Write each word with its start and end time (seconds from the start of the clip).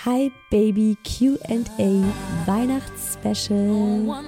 Hi 0.00 0.32
Baby 0.50 0.96
QA 1.04 1.62
Weihnachtsspecial. 2.46 4.24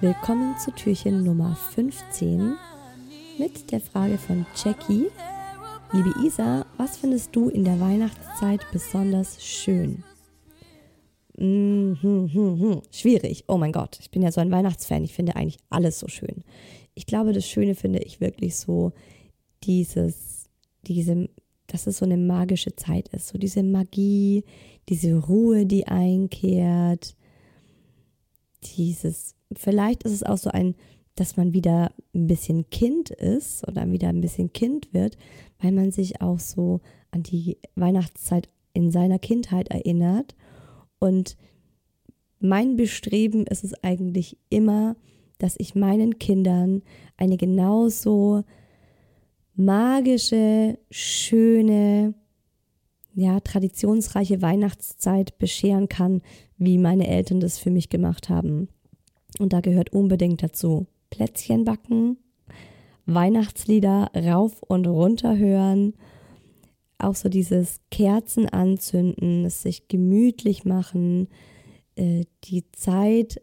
Willkommen 0.00 0.54
zu 0.58 0.70
Türchen 0.70 1.24
Nummer 1.24 1.56
15 1.74 2.56
mit 3.38 3.72
der 3.72 3.80
Frage 3.80 4.16
von 4.18 4.46
Jackie. 4.54 5.06
Liebe 5.92 6.14
Isa, 6.24 6.66
was 6.76 6.98
findest 6.98 7.34
du 7.34 7.48
in 7.48 7.64
der 7.64 7.80
Weihnachtszeit 7.80 8.60
besonders 8.70 9.42
schön? 9.44 10.04
Hm, 11.36 11.98
hm, 12.00 12.30
hm. 12.32 12.82
Schwierig. 12.92 13.44
Oh 13.48 13.56
mein 13.56 13.72
Gott, 13.72 13.98
ich 14.00 14.12
bin 14.12 14.22
ja 14.22 14.30
so 14.30 14.40
ein 14.40 14.52
Weihnachtsfan. 14.52 15.02
Ich 15.02 15.14
finde 15.14 15.34
eigentlich 15.34 15.58
alles 15.68 15.98
so 15.98 16.06
schön. 16.06 16.44
Ich 16.94 17.06
glaube, 17.06 17.32
das 17.32 17.48
Schöne 17.48 17.74
finde 17.74 17.98
ich 18.00 18.20
wirklich 18.20 18.54
so 18.54 18.92
dieses, 19.64 20.48
diese 20.86 21.28
dass 21.74 21.88
es 21.88 21.98
so 21.98 22.04
eine 22.04 22.16
magische 22.16 22.76
Zeit 22.76 23.08
ist. 23.08 23.26
So 23.26 23.36
diese 23.36 23.64
Magie, 23.64 24.44
diese 24.88 25.16
Ruhe, 25.16 25.66
die 25.66 25.88
einkehrt. 25.88 27.16
Dieses, 28.62 29.34
vielleicht 29.52 30.04
ist 30.04 30.12
es 30.12 30.22
auch 30.22 30.36
so 30.36 30.50
ein, 30.50 30.76
dass 31.16 31.36
man 31.36 31.52
wieder 31.52 31.90
ein 32.14 32.28
bisschen 32.28 32.70
Kind 32.70 33.10
ist 33.10 33.66
oder 33.66 33.90
wieder 33.90 34.08
ein 34.08 34.20
bisschen 34.20 34.52
Kind 34.52 34.94
wird, 34.94 35.16
weil 35.58 35.72
man 35.72 35.90
sich 35.90 36.20
auch 36.20 36.38
so 36.38 36.80
an 37.10 37.24
die 37.24 37.58
Weihnachtszeit 37.74 38.48
in 38.72 38.92
seiner 38.92 39.18
Kindheit 39.18 39.66
erinnert. 39.66 40.36
Und 41.00 41.36
mein 42.38 42.76
Bestreben 42.76 43.48
ist 43.48 43.64
es 43.64 43.74
eigentlich 43.82 44.38
immer, 44.48 44.94
dass 45.38 45.56
ich 45.58 45.74
meinen 45.74 46.20
Kindern 46.20 46.82
eine 47.16 47.36
genauso 47.36 48.44
magische, 49.54 50.78
schöne, 50.90 52.14
ja, 53.14 53.40
traditionsreiche 53.40 54.42
Weihnachtszeit 54.42 55.38
bescheren 55.38 55.88
kann, 55.88 56.22
wie 56.56 56.78
meine 56.78 57.06
Eltern 57.06 57.40
das 57.40 57.58
für 57.58 57.70
mich 57.70 57.88
gemacht 57.88 58.28
haben. 58.28 58.68
Und 59.38 59.52
da 59.52 59.60
gehört 59.60 59.92
unbedingt 59.92 60.42
dazu 60.42 60.86
Plätzchen 61.10 61.64
backen, 61.64 62.18
Weihnachtslieder 63.06 64.10
rauf 64.14 64.62
und 64.62 64.86
runter 64.86 65.36
hören, 65.36 65.94
auch 66.98 67.14
so 67.14 67.28
dieses 67.28 67.80
Kerzen 67.90 68.48
anzünden, 68.48 69.44
es 69.44 69.62
sich 69.62 69.88
gemütlich 69.88 70.64
machen, 70.64 71.28
äh, 71.96 72.24
die 72.44 72.64
Zeit 72.72 73.42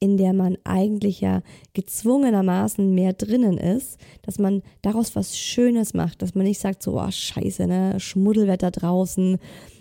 in 0.00 0.16
der 0.16 0.32
man 0.32 0.58
eigentlich 0.64 1.20
ja 1.20 1.42
gezwungenermaßen 1.72 2.94
mehr 2.94 3.12
drinnen 3.12 3.58
ist, 3.58 3.98
dass 4.22 4.38
man 4.38 4.62
daraus 4.82 5.16
was 5.16 5.38
Schönes 5.38 5.94
macht, 5.94 6.22
dass 6.22 6.34
man 6.34 6.44
nicht 6.44 6.60
sagt 6.60 6.82
so, 6.82 7.00
oh 7.00 7.10
scheiße, 7.10 7.66
ne, 7.66 7.98
Schmuddelwetter 7.98 8.70
draußen, 8.70 9.38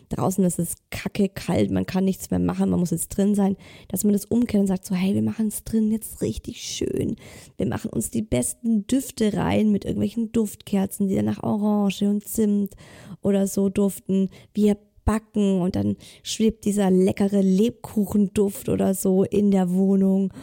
draußen 0.10 0.44
ist 0.44 0.60
es 0.60 0.76
kacke 0.92 1.30
kalt, 1.30 1.72
man 1.72 1.86
kann 1.86 2.06
nichts 2.06 2.30
mehr 2.30 2.40
machen, 2.40 2.70
man 2.70 2.80
muss 2.80 2.92
jetzt 2.92 3.10
drin 3.10 3.36
sein, 3.36 3.58
dass 3.88 4.04
man 4.04 4.14
das 4.14 4.26
umkehrt 4.26 4.62
und 4.62 4.68
sagt 4.68 4.86
so, 4.86 4.96
hey, 4.96 5.14
wir 5.14 5.24
machen 5.24 5.48
es 5.48 5.64
drin 5.64 5.92
jetzt 5.92 6.22
richtig 6.22 6.62
schön. 6.62 7.16
Wir 7.58 7.68
machen 7.68 7.90
uns 7.90 8.10
die 8.10 8.22
besten 8.22 8.86
Düfte 8.88 9.34
rein 9.34 9.72
mit 9.72 9.86
irgendwelchen 9.86 10.32
Duftkerzen, 10.32 11.08
die 11.08 11.16
dann 11.16 11.26
nach 11.26 11.44
Orange 11.44 12.04
und 12.04 12.28
Zimt 12.28 12.76
oder 13.22 13.48
so 13.48 13.70
duften. 13.70 14.30
Wir 14.54 14.78
backen 15.06 15.62
und 15.62 15.76
dann 15.76 15.98
schwebt 16.24 16.66
dieser 16.66 16.92
leckere 16.92 17.42
Lebkuchenduft 17.42 18.70
oder 18.70 18.94
so 18.94 19.24
in 19.24 19.52
der 19.52 19.72
Wohnung. 19.74 20.34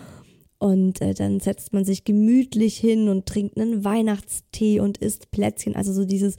Und 0.58 1.00
äh, 1.00 1.14
dann 1.14 1.40
setzt 1.40 1.72
man 1.72 1.84
sich 1.84 2.04
gemütlich 2.04 2.76
hin 2.76 3.08
und 3.08 3.26
trinkt 3.26 3.58
einen 3.58 3.84
Weihnachtstee 3.84 4.80
und 4.80 4.98
isst 4.98 5.30
Plätzchen. 5.30 5.74
Also 5.74 5.92
so 5.92 6.04
dieses 6.04 6.36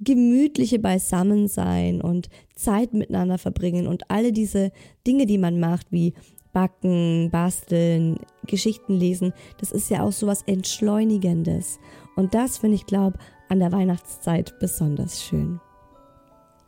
gemütliche 0.00 0.78
Beisammensein 0.78 2.00
und 2.00 2.28
Zeit 2.56 2.94
miteinander 2.94 3.38
verbringen 3.38 3.86
und 3.86 4.10
alle 4.10 4.32
diese 4.32 4.72
Dinge, 5.06 5.26
die 5.26 5.38
man 5.38 5.60
macht, 5.60 5.92
wie 5.92 6.14
Backen, 6.52 7.28
Basteln, 7.30 8.18
Geschichten 8.46 8.94
lesen, 8.94 9.32
das 9.58 9.70
ist 9.70 9.90
ja 9.90 10.02
auch 10.02 10.12
so 10.12 10.26
was 10.26 10.42
Entschleunigendes. 10.42 11.78
Und 12.16 12.34
das 12.34 12.58
finde 12.58 12.76
ich, 12.76 12.86
glaube 12.86 13.18
an 13.48 13.60
der 13.60 13.72
Weihnachtszeit 13.72 14.58
besonders 14.58 15.22
schön. 15.22 15.60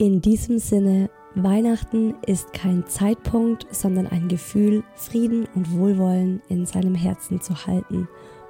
In 0.02 0.20
diesem 0.20 0.58
Sinne, 0.58 1.10
Weihnachten 1.36 2.16
ist 2.26 2.52
kein 2.52 2.84
Zeitpunkt, 2.88 3.68
sondern 3.70 4.08
ein 4.08 4.26
Gefühl, 4.26 4.82
Frieden 4.96 5.46
und 5.54 5.78
Wohlwollen 5.78 6.42
in 6.48 6.66
seinem 6.66 6.96
Herzen 6.96 7.40
zu 7.40 7.68
halten. 7.68 8.08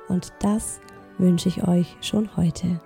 Und 0.09 0.33
das 0.41 0.81
wünsche 1.19 1.51
ich 1.51 1.69
euch 1.69 1.95
schon 2.01 2.39
heute. 2.39 2.81